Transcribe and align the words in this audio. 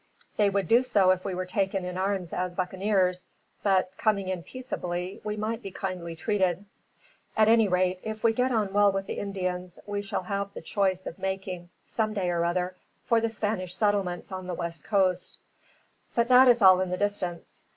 They 0.35 0.49
would 0.49 0.67
do 0.67 0.81
so 0.81 1.11
if 1.11 1.23
we 1.23 1.35
were 1.35 1.45
taken 1.45 1.85
in 1.85 1.95
arms 1.95 2.33
as 2.33 2.55
buccaneers; 2.55 3.27
but, 3.61 3.95
coming 3.99 4.29
in 4.29 4.41
peaceably, 4.41 5.21
we 5.23 5.37
might 5.37 5.61
be 5.61 5.69
kindly 5.69 6.15
treated. 6.15 6.65
At 7.37 7.47
any 7.47 7.67
rate, 7.67 7.99
if 8.01 8.23
we 8.23 8.33
get 8.33 8.51
on 8.51 8.73
well 8.73 8.91
with 8.91 9.05
the 9.05 9.19
Indians 9.19 9.77
we 9.85 10.01
shall 10.01 10.23
have 10.23 10.55
the 10.55 10.61
choice 10.63 11.05
of 11.05 11.19
making, 11.19 11.69
some 11.85 12.15
day 12.15 12.31
or 12.31 12.43
other, 12.45 12.75
for 13.05 13.21
the 13.21 13.29
Spanish 13.29 13.75
settlements 13.75 14.31
on 14.31 14.47
the 14.47 14.55
west 14.55 14.83
coast; 14.83 15.37
but 16.15 16.29
that 16.29 16.47
is 16.47 16.63
all 16.63 16.81
in 16.81 16.89
the 16.89 16.97
distance. 16.97 17.63